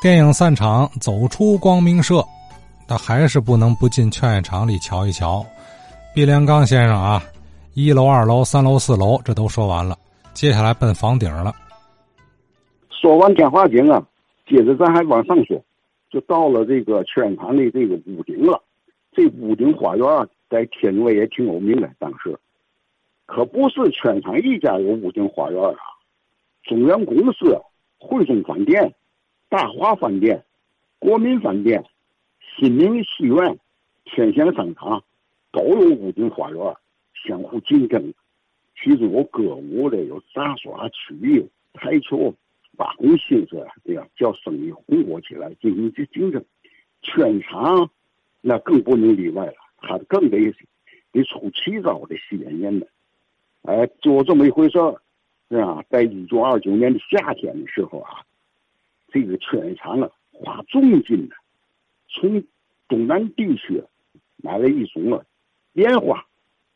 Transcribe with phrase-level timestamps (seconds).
[0.00, 2.24] 电影散场，走出光明社，
[2.86, 5.44] 他还是不能不进劝业场里瞧一瞧。
[6.14, 7.20] 毕连刚先生啊，
[7.74, 9.98] 一楼、二楼、三楼、四楼，这都说完了，
[10.34, 11.52] 接下来奔房顶了。
[12.90, 14.00] 说完天花井啊，
[14.46, 15.60] 接着咱还往上说，
[16.10, 18.62] 就到了这个劝业场的这个屋顶了。
[19.10, 20.06] 这屋顶花园
[20.48, 22.38] 在天津卫也挺有名的，当时
[23.26, 25.82] 可不是劝业场一家有屋顶花园啊，
[26.62, 27.60] 中原公司、
[27.98, 28.94] 汇中饭店。
[29.50, 30.44] 大华饭店、
[30.98, 31.82] 国民饭店、
[32.38, 33.58] 新民戏院、
[34.04, 35.02] 天祥商场
[35.50, 36.76] 都有屋顶花园，
[37.14, 38.12] 相互竞争。
[38.76, 42.34] 其中有歌舞的，有杂耍、曲艺、台球、
[42.76, 46.44] 八公新色，这样叫生意红火起来，进行这竞争。
[47.00, 47.90] 全场
[48.42, 50.38] 那更不能例外了，他更得
[51.10, 52.86] 得出奇招的吸引人的。
[53.62, 55.00] 哎，就这么一回事儿，
[55.48, 55.82] 是吧？
[55.88, 58.20] 在一九二九年的夏天的时候啊。
[59.10, 61.36] 这个劝业场啊，花重金的，
[62.08, 62.44] 从
[62.88, 63.82] 东南地区
[64.36, 65.24] 买了一种啊
[65.72, 66.26] 莲花，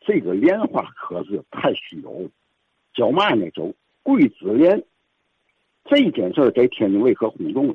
[0.00, 2.30] 这个莲花可是太稀有，
[2.94, 3.50] 叫嘛呢？
[3.50, 4.84] 叫桂子莲。
[5.84, 7.74] 这件事在天津卫可轰动了。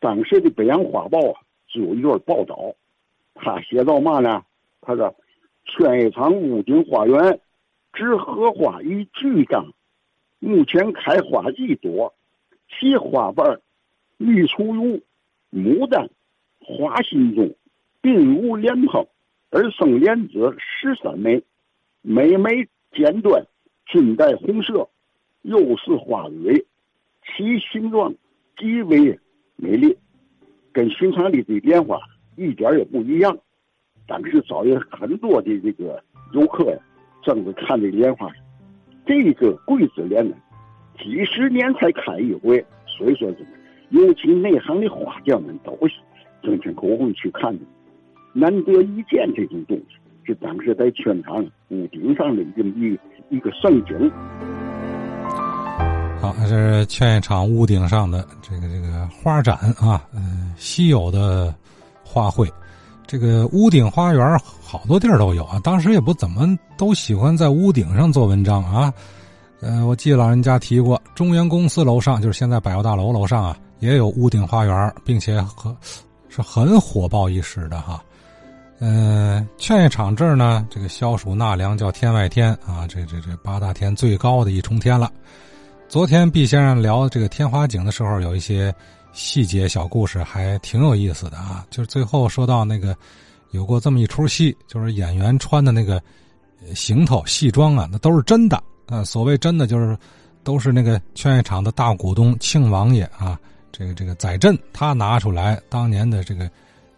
[0.00, 2.74] 当时的《北洋画报》啊，就有一段报道，
[3.34, 4.44] 他写到嘛呢？
[4.80, 5.14] 他说
[5.64, 7.40] ：“劝业场屋顶花园，
[7.92, 9.72] 植荷花一巨丈，
[10.40, 12.12] 目前开花一朵，
[12.68, 13.60] 其花瓣。”
[14.22, 15.00] 绿雏如
[15.50, 16.08] 牡丹，
[16.60, 17.56] 花心中，
[18.00, 19.04] 并无莲蓬，
[19.50, 21.42] 而生莲子十三枚，
[22.02, 23.44] 每枚尖端
[23.84, 24.88] 均带红色，
[25.42, 26.64] 又是花蕊，
[27.24, 28.14] 其形状
[28.56, 29.18] 极为
[29.56, 29.98] 美丽，
[30.72, 31.98] 跟寻常的这莲花
[32.36, 33.36] 一点也不一样。
[34.06, 36.00] 当时早有很多的这个
[36.32, 36.78] 游客呀，
[37.24, 38.30] 争着看这莲花。
[39.04, 40.36] 这个桂枝莲呢，
[40.96, 43.61] 几十年才开一回，所以说这个。
[43.92, 45.94] 尤其内行的花匠们都是
[46.42, 47.64] 争先恐后去看的，
[48.32, 54.10] 难得一见这种东西，是当时在全场屋顶上的这么一一个盛景。
[56.18, 61.54] 好，这是劝业场屋顶上的这个这个花展啊，嗯，稀有的
[62.02, 62.48] 花卉。
[63.06, 66.46] 这个屋顶花园好多地儿都有啊，当时也不怎么
[66.78, 68.90] 都喜欢在屋顶上做文章啊。
[69.62, 73.56] 呃，我记得老人家提过，中原公司楼上就是现在百货大楼楼上啊。
[73.78, 75.76] 也有屋顶花园，并且很
[76.28, 78.00] 是很火爆一时的哈。
[78.78, 85.10] 嗯，劝业场这儿呢，这个消暑纳凉叫天外天啊，这这这八大天最高的一重天了。
[85.88, 88.72] 昨天毕先生聊这个天花井的时候，有一些
[89.12, 91.66] 细节小故事，还挺有意思的啊。
[91.68, 92.96] 就是最后说到那个
[93.50, 96.00] 有过这么一出戏，就是演员穿的那个
[96.72, 99.04] 行头戏装啊，那都是真的啊。
[99.04, 99.96] 所谓真的，就是
[100.44, 103.38] 都是那个劝业场的大股东庆王爷啊。
[103.74, 106.44] 这个这个载振，他拿出来当年的这个，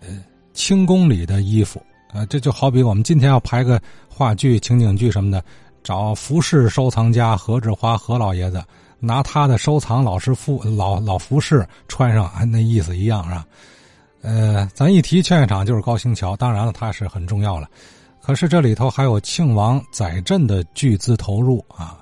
[0.00, 0.08] 呃，
[0.52, 1.80] 清宫里的衣服
[2.12, 5.40] 啊，这就好比我们今天要拍个话剧、情景剧什么的，
[5.84, 8.60] 找服饰收藏家何志华何老爷子，
[8.98, 13.46] 拿他的收藏老式服老老服饰穿上，那意思一样啊？
[14.22, 17.70] 呃，咱一提劝业场就是高新桥，当然了，它是很重要了。
[18.26, 21.96] 可是这里头还有庆王载振的巨资投入啊。